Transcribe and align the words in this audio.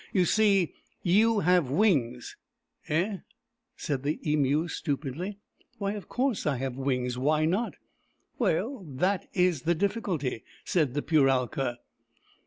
You 0.13 0.25
see, 0.25 0.73
you 1.03 1.41
have 1.41 1.69
wings."" 1.69 2.35
Eh?" 2.89 3.17
said 3.75 4.01
the 4.01 4.19
Emu 4.27 4.67
stupidly." 4.67 5.37
Why, 5.77 5.91
of 5.91 6.09
course, 6.09 6.47
I 6.47 6.57
have 6.57 6.75
wings. 6.75 7.19
Why 7.19 7.45
not?"" 7.45 7.75
Well, 8.39 8.79
that 8.89 9.27
is 9.35 9.61
the 9.61 9.75
difficulty," 9.75 10.43
said 10.65 10.95
the 10.95 11.03
Puralka. 11.03 11.77